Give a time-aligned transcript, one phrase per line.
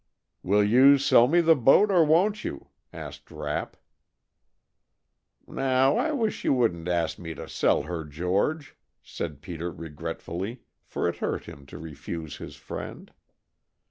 [0.41, 3.77] "Will you sell me the boat, or won't you?" asked Rapp.
[5.45, 11.07] "Now, I wish you wouldn't ask me to sell her, George," said Peter regretfully, for
[11.07, 13.11] it hurt him to refuse his friend.